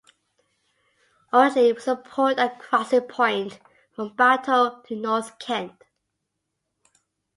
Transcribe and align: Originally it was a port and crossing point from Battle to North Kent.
Originally 1.31 1.69
it 1.69 1.75
was 1.75 1.87
a 1.87 1.95
port 1.95 2.39
and 2.39 2.51
crossing 2.59 3.01
point 3.01 3.59
from 3.95 4.15
Battle 4.15 4.81
to 4.87 4.95
North 4.95 5.37
Kent. 5.37 5.83